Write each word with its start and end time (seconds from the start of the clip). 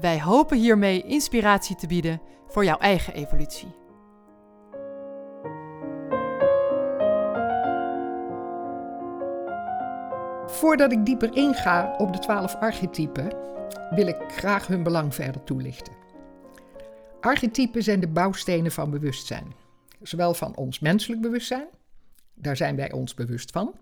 Wij 0.00 0.20
hopen 0.20 0.58
hiermee 0.58 1.02
inspiratie 1.02 1.76
te 1.76 1.86
bieden 1.86 2.20
voor 2.46 2.64
jouw 2.64 2.78
eigen 2.78 3.14
evolutie. 3.14 3.68
Voordat 10.46 10.92
ik 10.92 11.06
dieper 11.06 11.36
inga 11.36 11.94
op 11.96 12.12
de 12.12 12.18
twaalf 12.18 12.54
archetypen, 12.54 13.36
wil 13.90 14.06
ik 14.06 14.16
graag 14.28 14.66
hun 14.66 14.82
belang 14.82 15.14
verder 15.14 15.44
toelichten. 15.44 15.92
Archetypen 17.20 17.82
zijn 17.82 18.00
de 18.00 18.08
bouwstenen 18.08 18.72
van 18.72 18.90
bewustzijn, 18.90 19.54
zowel 20.02 20.34
van 20.34 20.56
ons 20.56 20.78
menselijk 20.78 21.20
bewustzijn, 21.20 21.66
daar 22.34 22.56
zijn 22.56 22.76
wij 22.76 22.92
ons 22.92 23.14
bewust 23.14 23.50
van, 23.50 23.74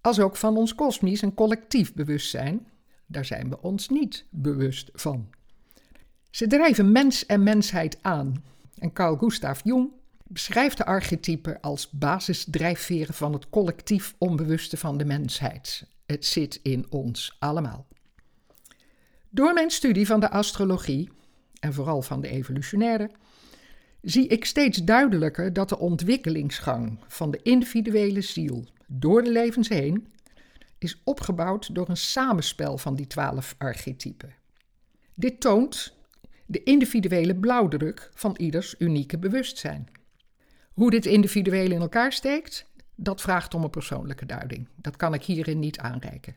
als 0.00 0.20
ook 0.20 0.36
van 0.36 0.56
ons 0.56 0.74
kosmisch 0.74 1.22
en 1.22 1.34
collectief 1.34 1.94
bewustzijn, 1.94 2.66
daar 3.06 3.24
zijn 3.24 3.48
we 3.48 3.62
ons 3.62 3.88
niet 3.88 4.24
bewust 4.30 4.90
van. 4.92 5.28
Ze 6.30 6.46
drijven 6.46 6.92
mens 6.92 7.26
en 7.26 7.42
mensheid 7.42 7.98
aan. 8.02 8.44
En 8.78 8.92
Carl 8.92 9.16
Gustav 9.16 9.60
Jung 9.64 9.90
beschrijft 10.24 10.76
de 10.76 10.84
archetypen 10.84 11.60
als 11.60 11.90
basisdrijfveren 11.90 13.14
van 13.14 13.32
het 13.32 13.48
collectief 13.50 14.14
onbewuste 14.18 14.76
van 14.76 14.98
de 14.98 15.04
mensheid. 15.04 15.86
Het 16.06 16.24
zit 16.24 16.60
in 16.62 16.86
ons 16.90 17.36
allemaal. 17.38 17.86
Door 19.30 19.54
mijn 19.54 19.70
studie 19.70 20.06
van 20.06 20.20
de 20.20 20.30
astrologie, 20.30 21.10
en 21.60 21.72
vooral 21.72 22.02
van 22.02 22.20
de 22.20 22.28
evolutionaire, 22.28 23.10
zie 24.02 24.26
ik 24.26 24.44
steeds 24.44 24.84
duidelijker 24.84 25.52
dat 25.52 25.68
de 25.68 25.78
ontwikkelingsgang 25.78 26.98
van 27.08 27.30
de 27.30 27.40
individuele 27.42 28.20
ziel 28.20 28.64
door 28.86 29.22
de 29.22 29.30
levens 29.30 29.68
heen 29.68 30.06
is 30.78 31.00
opgebouwd 31.04 31.74
door 31.74 31.88
een 31.88 31.96
samenspel 31.96 32.78
van 32.78 32.94
die 32.94 33.06
twaalf 33.06 33.54
archetypen. 33.58 34.34
Dit 35.14 35.40
toont 35.40 35.94
de 36.46 36.62
individuele 36.62 37.36
blauwdruk 37.36 38.10
van 38.14 38.36
ieders 38.36 38.74
unieke 38.78 39.18
bewustzijn. 39.18 39.88
Hoe 40.72 40.90
dit 40.90 41.06
individueel 41.06 41.70
in 41.70 41.80
elkaar 41.80 42.12
steekt, 42.12 42.66
dat 42.94 43.20
vraagt 43.20 43.54
om 43.54 43.62
een 43.62 43.70
persoonlijke 43.70 44.26
duiding. 44.26 44.68
Dat 44.74 44.96
kan 44.96 45.14
ik 45.14 45.22
hierin 45.22 45.58
niet 45.58 45.78
aanreiken. 45.78 46.36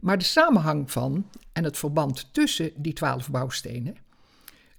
Maar 0.00 0.18
de 0.18 0.24
samenhang 0.24 0.90
van 0.90 1.30
en 1.52 1.64
het 1.64 1.78
verband 1.78 2.34
tussen 2.34 2.70
die 2.76 2.92
twaalf 2.92 3.30
bouwstenen 3.30 3.96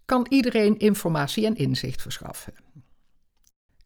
kan 0.06 0.26
iedereen 0.30 0.80
informatie 0.80 1.46
en 1.46 1.56
inzicht 1.56 2.02
verschaffen. 2.02 2.54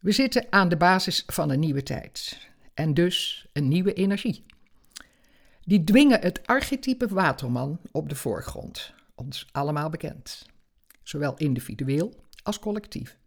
We 0.00 0.12
zitten 0.12 0.46
aan 0.50 0.68
de 0.68 0.76
basis 0.76 1.22
van 1.26 1.50
een 1.50 1.60
nieuwe 1.60 1.82
tijd 1.82 2.38
en 2.74 2.94
dus 2.94 3.46
een 3.52 3.68
nieuwe 3.68 3.92
energie. 3.92 4.44
Die 5.66 5.84
dwingen 5.84 6.20
het 6.20 6.46
archetype 6.46 7.08
waterman 7.08 7.80
op 7.92 8.08
de 8.08 8.14
voorgrond, 8.14 8.92
ons 9.14 9.48
allemaal 9.52 9.90
bekend, 9.90 10.46
zowel 11.02 11.36
individueel 11.36 12.14
als 12.42 12.58
collectief. 12.58 13.18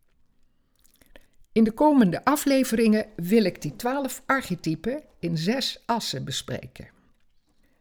In 1.52 1.63
de 1.63 1.71
komende 1.71 2.25
afleveringen 2.25 3.05
wil 3.15 3.43
ik 3.43 3.61
die 3.61 3.75
twaalf 3.75 4.23
archetypen 4.25 5.03
in 5.20 5.37
zes 5.37 5.83
assen 5.86 6.25
bespreken. 6.25 6.89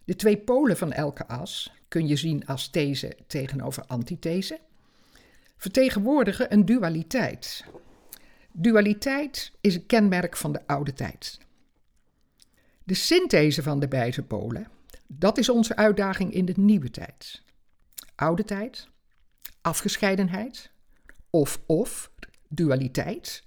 De 0.04 0.16
twee 0.16 0.38
polen 0.38 0.76
van 0.76 0.92
elke 0.92 1.26
as 1.26 1.72
kun 1.88 2.06
je 2.06 2.16
zien 2.16 2.46
als 2.46 2.68
these 2.68 3.16
tegenover 3.26 3.84
antithese, 3.86 4.60
vertegenwoordigen 5.56 6.52
een 6.52 6.64
dualiteit. 6.64 7.64
Dualiteit 8.52 9.52
is 9.60 9.74
een 9.74 9.86
kenmerk 9.86 10.36
van 10.36 10.52
de 10.52 10.66
oude 10.66 10.92
tijd. 10.92 11.38
De 12.86 12.94
synthese 12.94 13.62
van 13.62 13.80
de 13.80 13.88
beide 13.88 14.22
polen, 14.22 14.68
dat 15.06 15.38
is 15.38 15.48
onze 15.48 15.76
uitdaging 15.76 16.32
in 16.32 16.44
de 16.44 16.54
nieuwe 16.56 16.90
tijd. 16.90 17.42
Oude 18.14 18.44
tijd, 18.44 18.88
afgescheidenheid, 19.60 20.70
of-of, 21.30 22.10
dualiteit, 22.48 23.44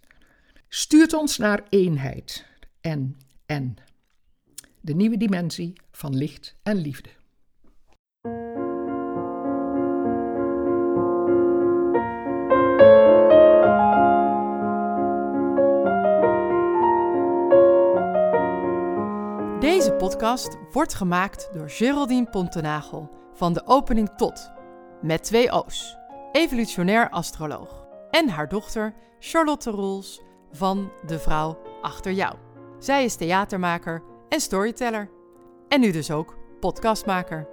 stuurt 0.68 1.14
ons 1.14 1.38
naar 1.38 1.64
eenheid 1.70 2.46
en 2.82 3.18
en. 3.46 3.76
De 4.82 4.94
nieuwe 4.94 5.18
dimensie 5.18 5.74
van 5.92 6.16
licht 6.16 6.56
en 6.64 6.76
liefde. 6.76 7.10
Deze 19.79 19.94
podcast 19.94 20.57
wordt 20.72 20.94
gemaakt 20.94 21.50
door 21.53 21.69
Geraldine 21.69 22.29
Pontenagel 22.29 23.09
van 23.34 23.53
de 23.53 23.62
Opening 23.66 24.09
Tot, 24.17 24.51
met 25.01 25.23
twee 25.23 25.51
O's, 25.51 25.95
evolutionair 26.31 27.09
astroloog, 27.09 27.85
en 28.09 28.29
haar 28.29 28.47
dochter 28.47 28.94
Charlotte 29.19 29.69
Roels 29.69 30.22
van 30.51 30.91
De 31.06 31.19
Vrouw 31.19 31.62
Achter 31.81 32.12
Jou. 32.12 32.35
Zij 32.79 33.03
is 33.03 33.16
theatermaker 33.16 34.03
en 34.29 34.40
storyteller. 34.40 35.09
En 35.67 35.79
nu 35.79 35.91
dus 35.91 36.11
ook 36.11 36.38
podcastmaker. 36.59 37.47